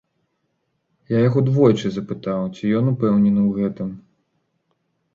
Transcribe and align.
Я 1.15 1.21
яго 1.27 1.39
двойчы 1.51 1.87
запытаў, 1.99 2.41
ці 2.55 2.75
ён 2.83 2.93
упэўнены 2.95 3.41
ў 3.47 3.63
гэтым. 3.63 3.89